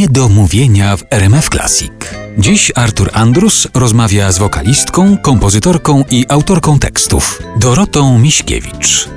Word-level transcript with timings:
Niedomówienia 0.00 0.96
w 0.96 1.04
RMF 1.10 1.48
Classic. 1.48 1.92
Dziś 2.38 2.72
Artur 2.74 3.10
Andrus 3.12 3.68
rozmawia 3.74 4.32
z 4.32 4.38
wokalistką, 4.38 5.16
kompozytorką 5.18 6.04
i 6.10 6.26
autorką 6.28 6.78
tekstów 6.78 7.42
Dorotą 7.56 8.18
Miśkiewicz. 8.18 9.08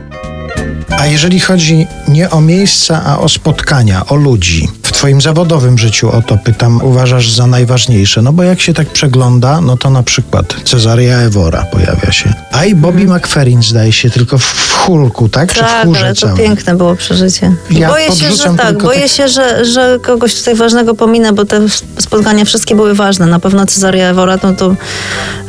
A 0.97 1.05
jeżeli 1.05 1.39
chodzi 1.39 1.87
nie 2.07 2.29
o 2.29 2.41
miejsca, 2.41 3.03
a 3.05 3.17
o 3.17 3.29
spotkania, 3.29 4.05
o 4.05 4.15
ludzi, 4.15 4.69
w 4.83 4.91
Twoim 4.91 5.21
zawodowym 5.21 5.77
życiu 5.77 6.11
o 6.11 6.21
to 6.21 6.37
pytam, 6.37 6.81
uważasz 6.83 7.31
za 7.31 7.47
najważniejsze? 7.47 8.21
No 8.21 8.33
bo 8.33 8.43
jak 8.43 8.61
się 8.61 8.73
tak 8.73 8.89
przegląda, 8.89 9.61
no 9.61 9.77
to 9.77 9.89
na 9.89 10.03
przykład 10.03 10.55
Cezaria 10.63 11.17
Ewora 11.17 11.65
pojawia 11.65 12.11
się. 12.11 12.33
A 12.51 12.65
i 12.65 12.75
Bobby 12.75 13.05
McFerrin 13.05 13.63
zdaje 13.63 13.91
się 13.91 14.09
tylko 14.09 14.37
w 14.37 14.72
Hulku, 14.85 15.29
tak? 15.29 15.53
Czy 15.53 15.59
w 15.59 15.67
Tak, 15.67 15.85
chórze 15.85 15.99
ale 16.01 16.15
to 16.15 16.29
piękne 16.29 16.75
było 16.75 16.95
przeżycie. 16.95 17.55
Ja 17.71 17.89
boję 17.89 18.11
się, 18.11 18.31
że 18.31 18.53
tak, 18.57 18.83
boję 18.83 19.01
tak- 19.01 19.09
się, 19.09 19.27
że, 19.27 19.65
że 19.65 19.99
kogoś 20.01 20.35
tutaj 20.35 20.55
ważnego 20.55 20.95
pominę, 20.95 21.33
bo 21.33 21.45
te 21.45 21.61
spotkania 21.99 22.45
wszystkie 22.45 22.75
były 22.75 22.93
ważne. 22.93 23.25
Na 23.25 23.39
pewno 23.39 23.65
Cezaria 23.65 24.09
Ewora 24.09 24.37
no 24.43 24.53
to 24.53 24.75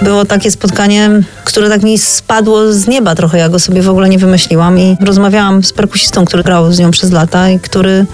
było 0.03 0.25
takie 0.25 0.51
spotkanie, 0.51 1.11
które 1.45 1.69
tak 1.69 1.83
mi 1.83 1.99
spadło 1.99 2.73
z 2.73 2.87
nieba 2.87 3.15
trochę. 3.15 3.39
Ja 3.39 3.49
go 3.49 3.59
sobie 3.59 3.83
w 3.83 3.89
ogóle 3.89 4.09
nie 4.09 4.19
wymyśliłam 4.19 4.79
i 4.79 4.97
rozmawiałam 5.01 5.65
z 5.65 5.73
perkusistą, 5.73 6.25
który 6.25 6.43
grał 6.43 6.73
z 6.73 6.79
nią 6.79 6.91
przez 6.91 7.13
lata 7.13 7.51
i 7.51 7.61
który 7.61 8.07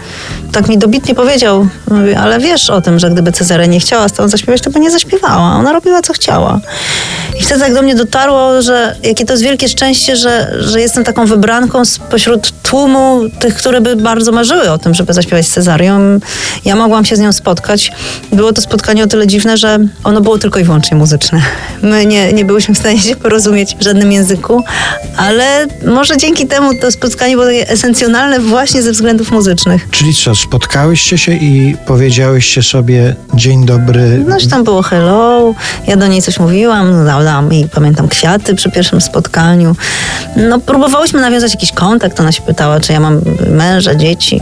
tak 0.53 0.69
mi 0.69 0.79
dobitnie 0.79 1.15
powiedział, 1.15 1.69
mówi, 1.91 2.15
ale 2.15 2.39
wiesz 2.39 2.71
o 2.71 2.81
tym, 2.81 2.99
że 2.99 3.11
gdyby 3.11 3.33
Cezaria 3.33 3.67
nie 3.67 3.81
chciała 3.81 4.09
z 4.09 4.13
tobą 4.13 4.29
zaśpiewać, 4.29 4.61
to 4.61 4.71
by 4.71 4.81
nie 4.81 4.91
zaśpiewała. 4.91 5.53
Ona 5.53 5.73
robiła 5.73 6.03
co 6.03 6.13
chciała. 6.13 6.61
I 7.41 7.43
wtedy 7.43 7.61
tak 7.61 7.75
do 7.75 7.83
mnie 7.83 7.95
dotarło, 7.95 8.63
że 8.63 8.97
jakie 9.03 9.25
to 9.25 9.33
jest 9.33 9.43
wielkie 9.43 9.69
szczęście, 9.69 10.17
że, 10.17 10.55
że 10.59 10.81
jestem 10.81 11.05
taką 11.05 11.27
wybranką 11.27 11.85
spośród 11.85 12.53
tłumu 12.71 13.21
tych, 13.39 13.55
które 13.55 13.81
by 13.81 13.97
bardzo 13.97 14.33
marzyły 14.33 14.71
o 14.71 14.79
tym, 14.79 14.95
żeby 14.95 15.13
zaśpiewać 15.13 15.47
z 15.47 15.51
Cezarią. 15.51 16.21
Ja 16.65 16.77
mogłam 16.77 17.05
się 17.05 17.17
z 17.17 17.21
nią 17.21 17.33
spotkać. 17.33 17.93
Było 18.33 18.53
to 18.53 18.63
spotkanie 18.63 19.05
o 19.05 19.07
tyle 19.07 19.27
dziwne, 19.27 19.57
że 19.57 19.79
ono 20.05 20.21
było 20.21 20.39
tylko 20.39 20.59
i 20.59 20.65
wyłącznie 20.65 20.97
muzyczne. 20.97 21.43
My 21.83 22.07
nie, 22.07 22.33
nie 22.33 22.45
byłyśmy 22.45 22.75
w 22.75 22.79
stanie 22.79 22.99
się 22.99 23.17
porozumieć 23.17 23.77
w 23.77 23.83
żadnym 23.83 24.13
języku, 24.13 24.63
ale 25.17 25.67
może 25.87 26.17
dzięki 26.17 26.47
temu 26.47 26.71
to 26.81 26.91
spotkanie 26.91 27.35
było 27.35 27.47
takie 27.47 27.69
esencjonalne 27.69 28.41
właśnie 28.41 28.83
ze 28.83 28.93
względów 28.93 29.31
muzycznych. 29.31 29.89
Czyli 29.91 30.15
co, 30.15 30.35
spotkałyście 30.35 31.19
się 31.19 31.33
i 31.33 31.77
powiedziałyście 31.87 32.63
sobie 32.63 33.15
dzień 33.35 33.67
dobry. 33.67 34.25
No, 34.29 34.41
że 34.41 34.49
tam 34.49 34.65
było 34.65 34.83
hello, 34.83 35.55
ja 35.87 35.97
do 35.97 36.07
niej 36.07 36.23
coś 36.23 36.41
mówiłam, 36.41 37.07
dałam 37.07 37.53
jej, 37.53 37.69
pamiętam, 37.69 38.09
kwiaty 38.09 38.55
przy 38.55 38.71
pierwszym 38.71 39.01
spotkaniu. 39.01 39.77
No, 40.37 40.61
próbowałyśmy 40.61 41.21
nawiązać 41.21 41.55
jakiś 41.55 41.73
kontakt, 41.73 42.21
ona 42.21 42.33
się 42.33 42.43
pytała, 42.43 42.60
czy 42.81 42.93
ja 42.93 43.01
mam 43.01 43.21
męża, 43.51 43.95
dzieci. 43.95 44.41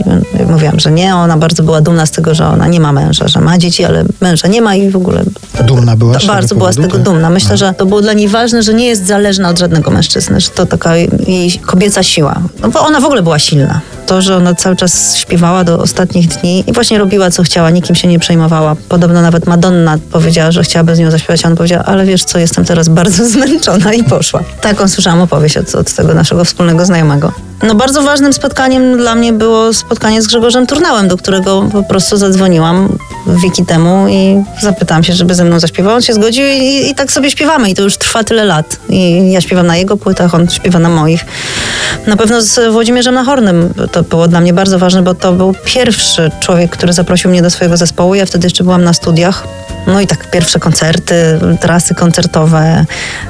Mówiłam, 0.49 0.79
że 0.79 0.91
nie, 0.91 1.15
ona 1.15 1.37
bardzo 1.37 1.63
była 1.63 1.81
dumna 1.81 2.05
z 2.05 2.11
tego, 2.11 2.35
że 2.35 2.47
ona 2.47 2.67
nie 2.67 2.79
ma 2.79 2.91
męża, 2.91 3.27
że 3.27 3.41
ma 3.41 3.57
dzieci, 3.57 3.85
ale 3.85 4.03
męża 4.21 4.47
nie 4.47 4.61
ma 4.61 4.75
i 4.75 4.89
w 4.89 4.95
ogóle... 4.95 5.23
Dumna 5.67 5.95
była 5.95 6.17
bardzo 6.27 6.55
była 6.55 6.71
z 6.71 6.75
tego 6.75 6.91
tak? 6.91 7.01
dumna. 7.01 7.29
Myślę, 7.29 7.57
że 7.57 7.73
to 7.73 7.85
było 7.85 8.01
dla 8.01 8.13
niej 8.13 8.27
ważne, 8.27 8.63
że 8.63 8.73
nie 8.73 8.85
jest 8.85 9.07
zależna 9.07 9.49
od 9.49 9.59
żadnego 9.59 9.91
mężczyzny, 9.91 10.39
że 10.39 10.49
to 10.49 10.65
taka 10.65 10.95
jej 10.97 11.51
kobieca 11.65 12.03
siła. 12.03 12.35
No 12.61 12.69
bo 12.69 12.79
ona 12.79 12.99
w 12.99 13.05
ogóle 13.05 13.21
była 13.21 13.39
silna. 13.39 13.81
To, 14.09 14.21
że 14.21 14.35
ona 14.35 14.55
cały 14.55 14.75
czas 14.75 15.15
śpiewała 15.15 15.63
do 15.63 15.79
ostatnich 15.79 16.27
dni 16.27 16.63
i 16.67 16.73
właśnie 16.73 16.97
robiła 16.97 17.31
co 17.31 17.43
chciała, 17.43 17.69
nikim 17.69 17.95
się 17.95 18.07
nie 18.07 18.19
przejmowała. 18.19 18.75
Podobno 18.89 19.21
nawet 19.21 19.47
Madonna 19.47 19.97
powiedziała, 20.11 20.51
że 20.51 20.63
chciałaby 20.63 20.95
z 20.95 20.99
nią 20.99 21.11
zaśpiewać, 21.11 21.45
a 21.45 21.47
on 21.47 21.55
powiedział, 21.55 21.83
ale 21.85 22.05
wiesz 22.05 22.23
co, 22.23 22.39
jestem 22.39 22.65
teraz 22.65 22.89
bardzo 22.89 23.25
zmęczona 23.29 23.93
i 23.93 24.03
poszła. 24.03 24.43
Taką 24.61 24.87
słyszałam 24.87 25.21
opowieść 25.21 25.57
od, 25.57 25.75
od 25.75 25.93
tego 25.93 26.13
naszego 26.13 26.45
wspólnego 26.45 26.85
znajomego. 26.85 27.31
No 27.63 27.75
bardzo 27.75 28.01
ważnym 28.01 28.33
spotkaniem 28.33 28.97
dla 28.97 29.15
mnie 29.15 29.33
było 29.33 29.73
spotkanie 29.73 30.21
z 30.21 30.27
Grzegorzem 30.27 30.67
Turnałem, 30.67 31.07
do 31.07 31.17
którego 31.17 31.69
po 31.71 31.83
prostu 31.83 32.17
zadzwoniłam 32.17 32.97
wieki 33.43 33.65
temu 33.65 34.07
i 34.09 34.43
zapytałam 34.61 35.03
się, 35.03 35.13
żeby 35.13 35.35
ze 35.35 35.43
mną 35.43 35.59
zaśpiewał. 35.59 35.95
On 35.95 36.01
się 36.01 36.13
zgodził 36.13 36.45
i, 36.45 36.89
i 36.89 36.95
tak 36.95 37.11
sobie 37.11 37.31
śpiewamy 37.31 37.69
i 37.69 37.75
to 37.75 37.83
już 37.83 37.97
trwa 37.97 38.23
tyle 38.23 38.45
lat. 38.45 38.77
I 38.89 39.31
ja 39.31 39.41
śpiewam 39.41 39.67
na 39.67 39.77
jego 39.77 39.97
płytach, 39.97 40.35
on 40.35 40.49
śpiewa 40.49 40.79
na 40.79 40.89
moich. 40.89 41.25
Na 42.07 42.17
pewno 42.17 42.41
z 42.41 42.71
Włodzimierzem 42.71 43.13
Nahornym 43.13 43.73
to 43.91 43.98
było 44.03 44.27
dla 44.27 44.41
mnie 44.41 44.53
bardzo 44.53 44.79
ważne, 44.79 45.01
bo 45.01 45.13
to 45.13 45.33
był 45.33 45.55
pierwszy 45.65 46.31
człowiek, 46.39 46.71
który 46.71 46.93
zaprosił 46.93 47.31
mnie 47.31 47.41
do 47.41 47.49
swojego 47.49 47.77
zespołu. 47.77 48.15
Ja 48.15 48.25
wtedy 48.25 48.45
jeszcze 48.45 48.63
byłam 48.63 48.83
na 48.83 48.93
studiach. 48.93 49.47
No 49.87 50.01
i 50.01 50.07
tak 50.07 50.31
pierwsze 50.31 50.59
koncerty, 50.59 51.39
trasy 51.61 51.95
koncertowe. 51.95 52.85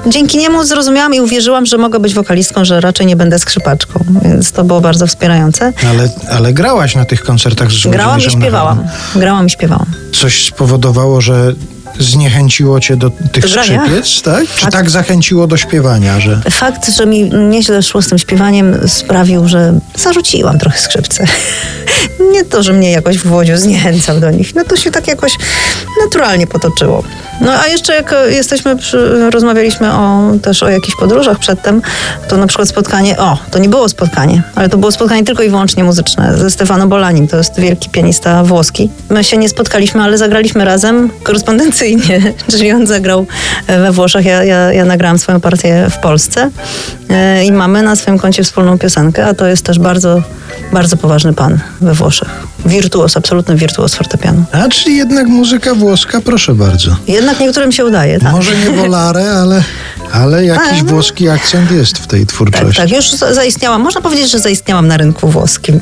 Dzięki 0.07 0.37
niemu 0.37 0.63
zrozumiałam 0.63 1.13
i 1.13 1.21
uwierzyłam, 1.21 1.65
że 1.65 1.77
mogę 1.77 1.99
być 1.99 2.13
wokalistką, 2.13 2.65
że 2.65 2.81
raczej 2.81 3.05
nie 3.05 3.15
będę 3.15 3.39
skrzypaczką. 3.39 3.99
Więc 4.23 4.51
to 4.51 4.63
było 4.63 4.81
bardzo 4.81 5.07
wspierające. 5.07 5.73
Ale, 5.89 6.09
ale 6.31 6.53
grałaś 6.53 6.95
na 6.95 7.05
tych 7.05 7.23
koncertach 7.23 7.71
z 7.71 7.87
Grałam 7.87 8.19
i 8.19 8.31
śpiewałam. 8.31 8.87
Grałam 9.15 9.45
i 9.45 9.49
śpiewałam. 9.49 9.87
Coś 10.13 10.45
spowodowało, 10.45 11.21
że 11.21 11.53
zniechęciło 11.99 12.79
cię 12.79 12.97
do 12.97 13.09
tych 13.09 13.45
grania? 13.51 13.81
skrzypiec, 13.85 14.21
tak? 14.21 14.47
Czy 14.55 14.61
Tak. 14.61 14.71
tak 14.71 14.89
zachęciło 14.89 15.47
do 15.47 15.57
śpiewania, 15.57 16.19
że... 16.19 16.41
Fakt, 16.51 16.95
że 16.95 17.05
mi 17.05 17.29
nieźle 17.29 17.83
szło 17.83 18.01
z 18.01 18.07
tym 18.07 18.17
śpiewaniem 18.17 18.77
sprawił, 18.87 19.47
że 19.47 19.79
zarzuciłam 19.95 20.59
trochę 20.59 20.79
skrzypce. 20.79 21.25
Nie 22.31 22.45
to, 22.45 22.63
że 22.63 22.73
mnie 22.73 22.91
jakoś 22.91 23.17
w 23.17 23.27
Włodziu 23.27 23.57
zniechęcał 23.57 24.19
do 24.19 24.31
nich. 24.31 24.55
No 24.55 24.63
to 24.63 24.75
się 24.75 24.91
tak 24.91 25.07
jakoś 25.07 25.37
naturalnie 26.03 26.47
potoczyło. 26.47 27.03
No 27.41 27.51
a 27.51 27.67
jeszcze 27.67 27.95
jak 27.95 28.13
e, 28.13 28.31
jesteśmy, 28.31 28.77
przy, 28.77 29.29
rozmawialiśmy 29.29 29.93
o, 29.93 30.31
też 30.41 30.63
o 30.63 30.69
jakichś 30.69 30.97
podróżach 30.97 31.39
przedtem, 31.39 31.81
to 32.27 32.37
na 32.37 32.47
przykład 32.47 32.69
spotkanie, 32.69 33.17
o, 33.17 33.37
to 33.51 33.59
nie 33.59 33.69
było 33.69 33.89
spotkanie, 33.89 34.41
ale 34.55 34.69
to 34.69 34.77
było 34.77 34.91
spotkanie 34.91 35.23
tylko 35.23 35.43
i 35.43 35.49
wyłącznie 35.49 35.83
muzyczne 35.83 36.37
ze 36.37 36.51
Stefano 36.51 36.87
Bolanim, 36.87 37.27
to 37.27 37.37
jest 37.37 37.59
wielki 37.59 37.89
pianista 37.89 38.43
włoski. 38.43 38.89
My 39.09 39.23
się 39.23 39.37
nie 39.37 39.49
spotkaliśmy, 39.49 40.01
ale 40.01 40.17
zagraliśmy 40.17 40.65
razem 40.65 41.09
korespondencyjnie, 41.23 42.33
czyli 42.51 42.71
on 42.71 42.87
zagrał 42.87 43.25
e, 43.67 43.79
we 43.79 43.91
Włoszech, 43.91 44.25
ja, 44.25 44.43
ja, 44.43 44.73
ja 44.73 44.85
nagrałam 44.85 45.19
swoją 45.19 45.39
partię 45.39 45.87
w 45.89 45.97
Polsce 45.97 46.49
e, 47.09 47.45
i 47.45 47.51
mamy 47.51 47.81
na 47.81 47.95
swoim 47.95 48.19
koncie 48.19 48.43
wspólną 48.43 48.77
piosenkę, 48.77 49.25
a 49.25 49.33
to 49.33 49.47
jest 49.47 49.65
też 49.65 49.79
bardzo, 49.79 50.21
bardzo 50.73 50.97
poważny 50.97 51.33
pan 51.33 51.59
we 51.81 51.93
Włoszech. 51.93 52.29
Wirtuos, 52.65 53.17
absolutny 53.17 53.55
wirtuos 53.55 53.95
fortepianu. 53.95 54.43
A, 54.51 54.67
czyli 54.69 54.97
jednak 54.97 55.27
muzyka 55.27 55.75
włoska, 55.75 56.21
proszę 56.21 56.55
bardzo. 56.55 56.95
Jednak 57.07 57.39
niektórym 57.39 57.71
się 57.71 57.85
udaje, 57.85 58.19
tak. 58.19 58.31
Może 58.31 58.55
nie 58.57 58.69
wolare, 58.71 59.31
ale, 59.31 59.63
ale 60.11 60.45
jakiś 60.45 60.69
Tak, 60.69 60.83
no. 60.83 60.89
włoski 60.89 61.29
akcent 61.29 61.71
jest 61.71 61.97
w 61.97 62.07
tej 62.07 62.19
Tak, 62.25 62.29
twórczości. 62.35 62.75
tak, 62.81 62.91
już 62.91 63.11
za- 63.11 63.33
zaistniałam. 63.33 63.81
Można 63.81 64.01
powiedzieć, 64.01 64.31
że 64.31 64.39
zaistniałam 64.39 64.87
na 64.87 64.97
rynku 64.97 65.29
włoskim. 65.29 65.79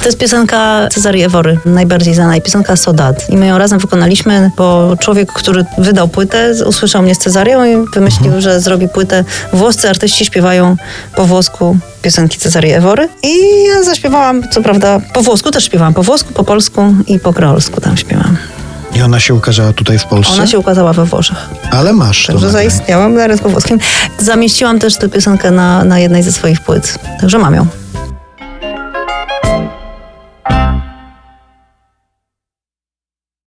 To 0.00 0.06
jest 0.06 0.18
piosenka 0.18 0.88
Cezarii 0.92 1.22
Ewory, 1.24 1.58
najbardziej 1.64 2.14
znana 2.14 2.36
i 2.36 2.42
piosenka 2.42 2.76
Sodat. 2.76 3.30
I 3.30 3.36
my 3.36 3.46
ją 3.46 3.58
razem 3.58 3.78
wykonaliśmy, 3.78 4.50
bo 4.56 4.96
człowiek, 5.00 5.32
który 5.32 5.64
wydał 5.78 6.08
płytę, 6.08 6.52
usłyszał 6.66 7.02
mnie 7.02 7.14
z 7.14 7.18
Cezarią 7.18 7.64
i 7.64 7.90
wymyślił, 7.94 8.40
że 8.40 8.60
zrobi 8.60 8.88
płytę. 8.88 9.24
Włoscy 9.52 9.90
artyści 9.90 10.24
śpiewają 10.24 10.76
po 11.16 11.24
włosku 11.24 11.76
piosenki 12.02 12.38
Cezarii 12.38 12.72
Ewory. 12.72 13.08
I 13.22 13.64
ja 13.68 13.82
zaśpiewałam, 13.82 14.48
co 14.50 14.62
prawda, 14.62 15.00
po 15.14 15.22
włosku 15.22 15.50
też 15.50 15.64
śpiewałam, 15.64 15.94
po 15.94 16.02
włosku, 16.02 16.32
po 16.32 16.44
polsku 16.44 16.94
i 17.06 17.18
po 17.18 17.32
kreolsku 17.32 17.80
tam 17.80 17.96
śpiewam. 17.96 18.36
I 18.94 19.02
ona 19.02 19.20
się 19.20 19.34
ukazała 19.34 19.72
tutaj 19.72 19.98
w 19.98 20.04
Polsce? 20.04 20.34
Ona 20.34 20.46
się 20.46 20.58
ukazała 20.58 20.92
we 20.92 21.04
Włoszech. 21.04 21.48
Ale 21.70 21.92
masz 21.92 22.26
Także 22.26 22.50
zaistniałam 22.50 23.14
na 23.14 23.26
rynku 23.26 23.50
włoskim. 23.50 23.78
Zamieściłam 24.18 24.78
też 24.78 24.96
tę 24.96 25.08
piosenkę 25.08 25.50
na, 25.50 25.84
na 25.84 25.98
jednej 25.98 26.22
ze 26.22 26.32
swoich 26.32 26.60
płyt. 26.60 26.98
Także 27.20 27.38
mam 27.38 27.54
ją. 27.54 27.66